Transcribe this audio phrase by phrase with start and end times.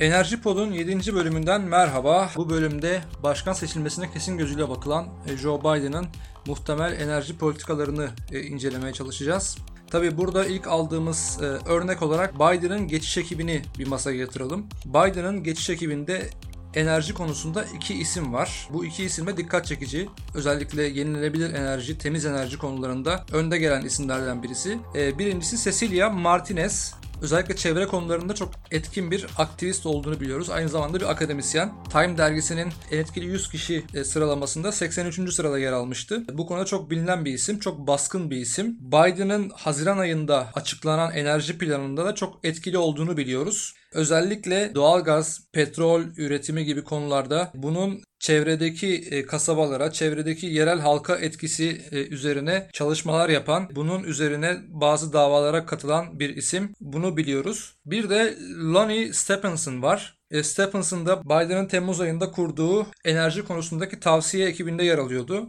[0.00, 1.14] Enerji Pod'un 7.
[1.14, 2.30] bölümünden merhaba.
[2.36, 6.06] Bu bölümde başkan seçilmesine kesin gözüyle bakılan e, Joe Biden'ın
[6.46, 9.58] muhtemel enerji politikalarını e, incelemeye çalışacağız.
[9.90, 14.66] Tabi burada ilk aldığımız e, örnek olarak Biden'ın geçiş ekibini bir masaya yatıralım.
[14.84, 16.30] Biden'ın geçiş ekibinde
[16.74, 18.68] enerji konusunda iki isim var.
[18.72, 20.08] Bu iki isim dikkat çekici.
[20.34, 24.78] Özellikle yenilenebilir enerji, temiz enerji konularında önde gelen isimlerden birisi.
[24.94, 30.50] Birincisi Cecilia Martinez özellikle çevre konularında çok etkin bir aktivist olduğunu biliyoruz.
[30.50, 31.72] Aynı zamanda bir akademisyen.
[31.90, 35.34] Time dergisinin en etkili 100 kişi e, sıralamasında 83.
[35.34, 36.24] sırada yer almıştı.
[36.32, 38.78] Bu konuda çok bilinen bir isim, çok baskın bir isim.
[38.80, 43.74] Biden'ın Haziran ayında açıklanan enerji planında da çok etkili olduğunu biliyoruz.
[43.92, 52.06] Özellikle doğalgaz, petrol üretimi gibi konularda bunun çevredeki e, kasabalara, çevredeki yerel halka etkisi e,
[52.06, 56.72] üzerine çalışmalar yapan, bunun üzerine bazı davalara katılan bir isim.
[56.80, 57.76] Bunu biliyoruz.
[57.86, 58.36] Bir de
[58.74, 60.18] Lonnie Stephenson var.
[60.30, 65.48] E, Stephenson da Biden'ın Temmuz ayında kurduğu enerji konusundaki tavsiye ekibinde yer alıyordu.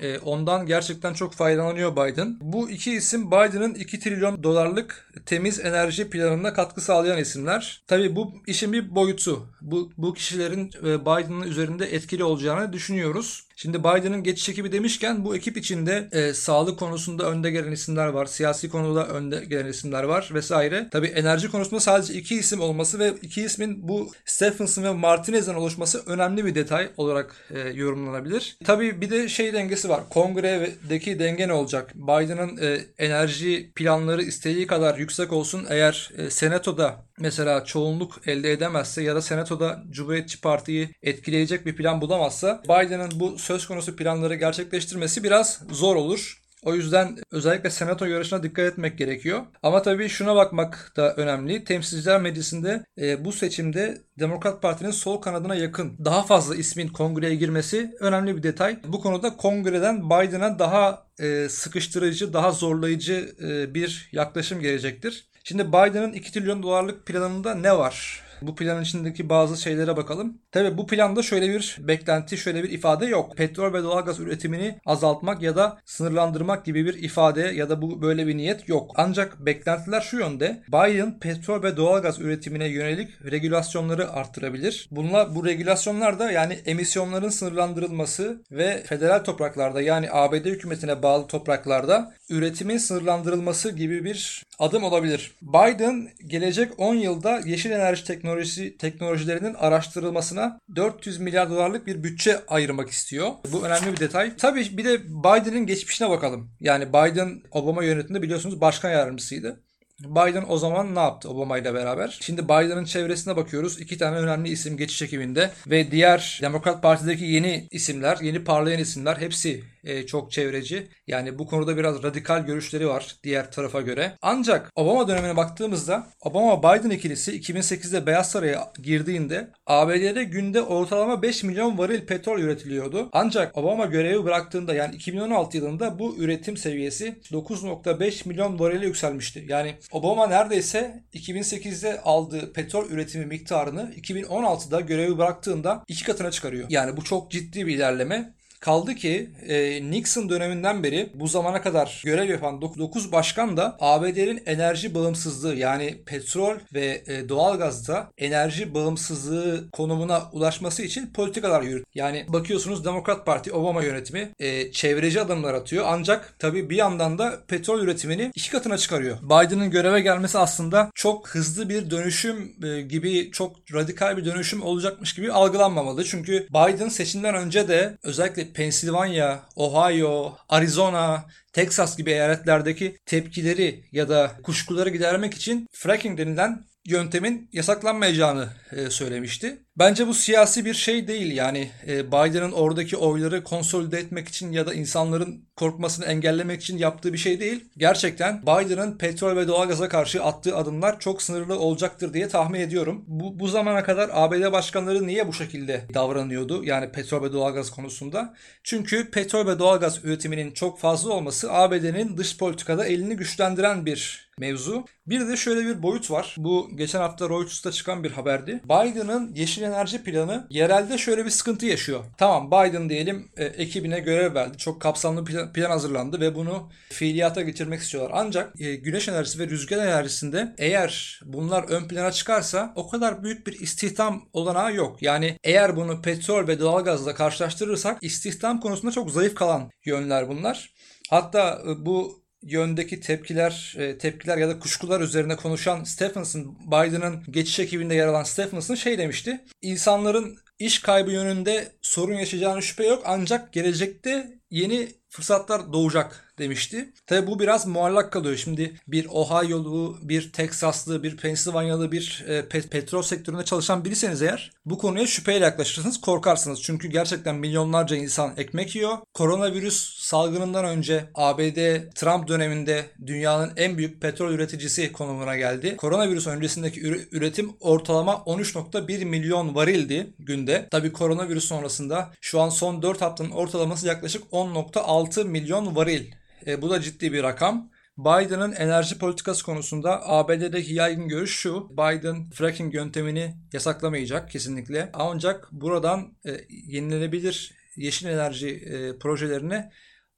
[0.00, 2.36] E, ondan gerçekten çok faydalanıyor Biden.
[2.40, 7.82] Bu iki isim Biden'ın 2 trilyon dolarlık temiz enerji planına katkı sağlayan isimler.
[7.86, 9.46] Tabii bu işin bir boyutu.
[9.60, 13.48] Bu, bu kişilerin e, Biden'ın üzerinde etkili olacağını düşünüyoruz.
[13.56, 18.26] Şimdi Biden'ın geçiş ekibi demişken bu ekip içinde e, sağlık konusunda önde gelen isimler var.
[18.26, 20.88] Siyasi konuda önde gelen isimler var vesaire.
[20.90, 26.02] Tabii enerji konusunda sadece iki isim olması ve iki ismin bu Stephenson ve Martinez'den oluşması
[26.06, 28.56] önemli bir detay olarak e, yorumlanabilir.
[28.64, 30.08] Tabii bir de şey dengesi var.
[30.10, 31.92] Kongredeki denge ne olacak?
[31.94, 39.02] Biden'ın e, enerji planları istediği kadar yüksek olsun eğer e, senatoda mesela çoğunluk elde edemezse
[39.02, 45.24] ya da senatoda Cumhuriyetçi Parti'yi etkileyecek bir plan bulamazsa Biden'ın bu söz konusu planları gerçekleştirmesi
[45.24, 46.37] biraz zor olur.
[46.64, 49.40] O yüzden özellikle senato yarışına dikkat etmek gerekiyor.
[49.62, 51.64] Ama tabii şuna bakmak da önemli.
[51.64, 57.96] Temsilciler Meclisi'nde e, bu seçimde Demokrat Parti'nin sol kanadına yakın daha fazla ismin kongreye girmesi
[58.00, 58.78] önemli bir detay.
[58.84, 65.28] Bu konuda kongreden Biden'a daha e, sıkıştırıcı, daha zorlayıcı e, bir yaklaşım gelecektir.
[65.44, 68.27] Şimdi Biden'ın 2 trilyon dolarlık planında ne var?
[68.42, 70.38] Bu planın içindeki bazı şeylere bakalım.
[70.52, 73.36] Tabii bu planda şöyle bir beklenti, şöyle bir ifade yok.
[73.36, 78.26] Petrol ve doğalgaz üretimini azaltmak ya da sınırlandırmak gibi bir ifade ya da bu böyle
[78.26, 78.92] bir niyet yok.
[78.96, 80.62] Ancak beklentiler şu yönde.
[80.68, 84.88] Biden petrol ve doğalgaz üretimine yönelik regülasyonları arttırabilir.
[84.90, 92.14] Bunlar bu regülasyonlar da yani emisyonların sınırlandırılması ve federal topraklarda yani ABD hükümetine bağlı topraklarda
[92.30, 95.32] üretimin sınırlandırılması gibi bir adım olabilir.
[95.42, 102.90] Biden gelecek 10 yılda yeşil enerji teknolojisi teknolojilerinin araştırılmasına 400 milyar dolarlık bir bütçe ayırmak
[102.90, 103.30] istiyor.
[103.52, 104.36] Bu önemli bir detay.
[104.36, 106.50] Tabii bir de Biden'ın geçmişine bakalım.
[106.60, 109.60] Yani Biden Obama yönetiminde biliyorsunuz başkan yardımcısıydı.
[110.00, 112.18] Biden o zaman ne yaptı Obama ile beraber?
[112.20, 113.80] Şimdi Biden'ın çevresine bakıyoruz.
[113.80, 119.16] İki tane önemli isim geçiş ekibinde ve diğer Demokrat Parti'deki yeni isimler, yeni parlayan isimler
[119.16, 120.88] hepsi e, çok çevreci.
[121.06, 124.12] Yani bu konuda biraz radikal görüşleri var diğer tarafa göre.
[124.22, 131.78] Ancak Obama dönemine baktığımızda Obama-Biden ikilisi 2008'de Beyaz Saray'a girdiğinde ABD'de günde ortalama 5 milyon
[131.78, 133.08] varil petrol üretiliyordu.
[133.12, 139.46] Ancak Obama görevi bıraktığında yani 2016 yılında bu üretim seviyesi 9.5 milyon varile yükselmişti.
[139.48, 146.66] Yani Obama neredeyse 2008'de aldığı petrol üretimi miktarını 2016'da görevi bıraktığında iki katına çıkarıyor.
[146.70, 148.37] Yani bu çok ciddi bir ilerleme.
[148.60, 154.42] Kaldı ki e, Nixon döneminden beri bu zamana kadar görev yapan 9 başkan da ABD'nin
[154.46, 161.86] enerji bağımsızlığı yani petrol ve e, doğalgazda enerji bağımsızlığı konumuna ulaşması için politikalar yürüt.
[161.94, 167.40] Yani bakıyorsunuz Demokrat Parti Obama yönetimi e, çevreci adımlar atıyor ancak tabii bir yandan da
[167.48, 169.18] petrol üretimini iki katına çıkarıyor.
[169.22, 175.14] Biden'ın göreve gelmesi aslında çok hızlı bir dönüşüm e, gibi çok radikal bir dönüşüm olacakmış
[175.14, 176.04] gibi algılanmamalı.
[176.04, 184.32] Çünkü Biden seçimden önce de özellikle Pensilvanya, Ohio, Arizona, Texas gibi eyaletlerdeki tepkileri ya da
[184.42, 189.62] kuşkuları gidermek için fracking denilen yöntemin yasaklanmayacağını e, söylemişti.
[189.78, 194.66] Bence bu siyasi bir şey değil yani e, Biden'ın oradaki oyları konsolide etmek için ya
[194.66, 197.64] da insanların korkmasını engellemek için yaptığı bir şey değil.
[197.76, 203.04] Gerçekten Biden'ın petrol ve doğalgaza karşı attığı adımlar çok sınırlı olacaktır diye tahmin ediyorum.
[203.06, 206.64] Bu, bu zamana kadar ABD başkanları niye bu şekilde davranıyordu?
[206.64, 208.34] Yani petrol ve doğalgaz konusunda.
[208.62, 214.84] Çünkü petrol ve doğalgaz üretiminin çok fazla olması ABD'nin dış politikada elini güçlendiren bir mevzu.
[215.06, 216.34] Bir de şöyle bir boyut var.
[216.38, 218.60] Bu geçen hafta Reuters'ta çıkan bir haberdi.
[218.64, 222.04] Biden'ın yeşil enerji planı yerelde şöyle bir sıkıntı yaşıyor.
[222.18, 224.58] Tamam Biden diyelim e, ekibine görev verdi.
[224.58, 228.12] Çok kapsamlı plan, plan hazırlandı ve bunu fiiliyata geçirmek istiyorlar.
[228.14, 233.46] Ancak e, güneş enerjisi ve rüzgar enerjisinde eğer bunlar ön plana çıkarsa o kadar büyük
[233.46, 235.02] bir istihdam olanağı yok.
[235.02, 240.74] Yani eğer bunu petrol ve doğalgazla karşılaştırırsak istihdam konusunda çok zayıf kalan yönler bunlar.
[241.10, 247.58] Hatta e, bu yöndeki tepkiler, e, tepkiler ya da kuşkular üzerine konuşan Stephenson, Biden'ın geçiş
[247.58, 249.44] ekibinde yer alan Stephenson şey demişti.
[249.62, 256.92] İnsanların iş kaybı yönünde sorun yaşayacağını şüphe yok ancak gelecekte yeni fırsatlar doğacak demişti.
[257.06, 258.36] Tabi bu biraz muallak kalıyor.
[258.36, 264.52] Şimdi bir Ohio'lu, bir Teksaslı, bir Pensilvanyalı bir e, pet- petrol sektöründe çalışan biriyseniz eğer
[264.64, 266.62] bu konuya şüpheyle yaklaşırsınız, korkarsınız.
[266.62, 268.98] Çünkü gerçekten milyonlarca insan ekmek yiyor.
[269.14, 275.76] Koronavirüs salgınından önce ABD Trump döneminde dünyanın en büyük petrol üreticisi konumuna geldi.
[275.76, 276.80] Koronavirüs öncesindeki
[277.12, 280.68] üretim ortalama 13.1 milyon varildi günde.
[280.70, 286.12] Tabi koronavirüs sonrasında şu an son 4 haftanın ortalaması yaklaşık 10.6 milyon varil.
[286.46, 287.70] E, bu da ciddi bir rakam.
[287.98, 291.68] Biden'ın enerji politikası konusunda ABD'deki yaygın görüş şu.
[291.70, 294.90] Biden fracking yöntemini yasaklamayacak kesinlikle.
[294.92, 299.72] Ancak buradan e, yenilenebilir yeşil enerji e, projelerine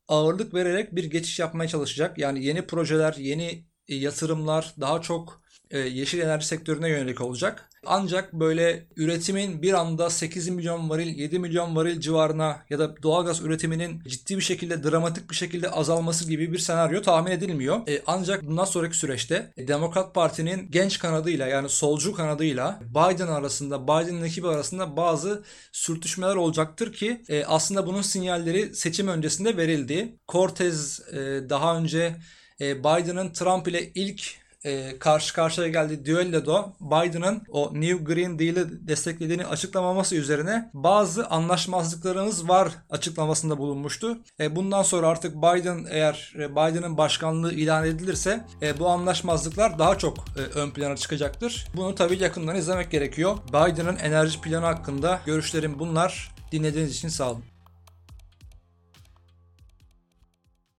[0.08, 2.18] ağırlık vererek bir geçiş yapmaya çalışacak.
[2.18, 5.39] Yani yeni projeler, yeni e, yatırımlar daha çok
[5.78, 7.70] yeşil enerji sektörüne yönelik olacak.
[7.86, 13.40] Ancak böyle üretimin bir anda 8 milyon varil, 7 milyon varil civarına ya da doğalgaz
[13.40, 17.88] üretiminin ciddi bir şekilde dramatik bir şekilde azalması gibi bir senaryo tahmin edilmiyor.
[17.88, 24.24] E, ancak bundan sonraki süreçte Demokrat Parti'nin genç kanadıyla yani solcu kanadıyla Biden arasında, Biden'ın
[24.24, 30.16] ekibi arasında bazı sürtüşmeler olacaktır ki e, aslında bunun sinyalleri seçim öncesinde verildi.
[30.28, 31.16] Cortez e,
[31.50, 32.16] daha önce
[32.60, 38.88] e, Biden'ın Trump ile ilk e, karşı karşıya geldiği düelloda Biden'ın o New Green Deal'ı
[38.88, 44.18] desteklediğini açıklamaması üzerine bazı anlaşmazlıklarımız var açıklamasında bulunmuştu.
[44.40, 49.98] E, bundan sonra artık Biden eğer e, Biden'ın başkanlığı ilan edilirse e, bu anlaşmazlıklar daha
[49.98, 51.66] çok e, ön plana çıkacaktır.
[51.76, 53.38] Bunu tabii yakından izlemek gerekiyor.
[53.48, 56.34] Biden'ın enerji planı hakkında görüşlerim bunlar.
[56.52, 57.49] Dinlediğiniz için sağ olun.